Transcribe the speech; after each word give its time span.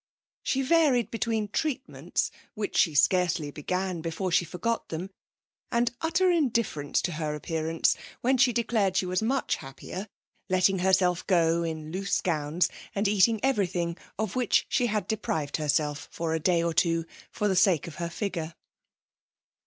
She 0.41 0.63
varied 0.63 1.11
between 1.11 1.49
treatments, 1.49 2.31
which 2.55 2.75
she 2.75 2.95
scarcely 2.95 3.51
began 3.51 4.01
before 4.01 4.31
she 4.31 4.45
forgot 4.45 4.89
them, 4.89 5.11
and 5.71 5.93
utter 6.01 6.31
indifference 6.31 7.03
to 7.03 7.11
her 7.11 7.35
appearance, 7.35 7.95
when 8.21 8.39
she 8.39 8.51
declared 8.51 8.97
she 8.97 9.05
was 9.05 9.21
much 9.21 9.57
happier, 9.57 10.07
letting 10.49 10.79
herself 10.79 11.27
go 11.27 11.61
in 11.61 11.91
loose 11.91 12.19
gowns, 12.19 12.67
and 12.95 13.07
eating 13.07 13.39
everything 13.43 13.95
of 14.17 14.35
which 14.35 14.65
she 14.69 14.87
had 14.87 15.07
deprived 15.07 15.57
herself 15.57 16.07
for 16.09 16.33
a 16.33 16.39
day 16.39 16.63
or 16.63 16.73
two 16.73 17.05
for 17.29 17.47
the 17.47 17.55
sake 17.55 17.85
of 17.85 17.97
her 17.97 18.09
figure. 18.09 18.55